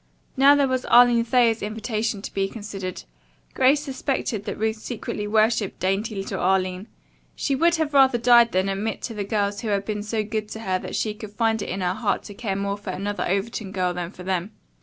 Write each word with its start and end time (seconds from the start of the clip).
Now, 0.35 0.55
there 0.55 0.67
was 0.67 0.83
Arline 0.85 1.23
Thayer's 1.23 1.61
invitation 1.61 2.23
to 2.23 2.33
be 2.33 2.49
considered. 2.49 3.03
Grace 3.53 3.81
suspected 3.83 4.45
that 4.45 4.57
Ruth 4.57 4.77
secretly 4.77 5.27
worshipped 5.27 5.79
dainty 5.79 6.15
little 6.15 6.39
Arline. 6.39 6.87
She 7.35 7.53
would 7.53 7.75
have 7.75 7.91
died 7.91 7.93
rather 8.15 8.45
than 8.49 8.67
admit 8.67 9.03
to 9.03 9.13
the 9.13 9.23
girls 9.23 9.61
who 9.61 9.67
had 9.67 9.85
been 9.85 10.01
so 10.01 10.23
good 10.23 10.49
to 10.49 10.61
her 10.61 10.79
that 10.79 10.95
she 10.95 11.13
could 11.13 11.33
find 11.33 11.61
it 11.61 11.69
in 11.69 11.81
her 11.81 11.93
heart 11.93 12.23
to 12.23 12.33
care 12.33 12.55
more 12.55 12.77
for 12.77 12.89
another 12.89 13.27
Overton 13.29 13.71
girl 13.71 13.93
than 13.93 14.09
for 14.09 14.23
them. 14.23 14.53